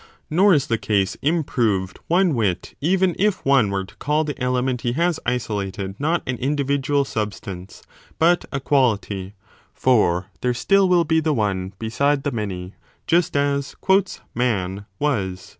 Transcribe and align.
1 0.29 0.35
Nor 0.37 0.53
is 0.55 0.65
the 0.65 0.79
case 0.79 1.13
improved 1.21 1.99
one 2.07 2.33
whit 2.33 2.73
even 2.81 3.15
if 3.19 3.45
one 3.45 3.69
were 3.69 3.83
to 3.85 3.95
call 3.97 4.23
the 4.23 4.41
element 4.41 4.81
he 4.81 4.93
has 4.93 5.19
isolated 5.27 5.93
not 5.99 6.23
an 6.25 6.37
individual 6.37 7.05
substance 7.05 7.83
but 8.17 8.43
a 8.51 8.59
quality: 8.59 9.35
for 9.75 10.25
there 10.41 10.49
will 10.49 10.55
still 10.55 11.03
be 11.03 11.19
the 11.19 11.33
one 11.33 11.73
beside 11.77 12.23
the 12.23 12.31
many, 12.31 12.73
just 13.05 13.37
as 13.37 13.75
Man 14.33 14.87
was. 14.97 15.49